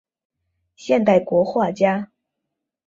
[0.75, 2.09] 现代国画家。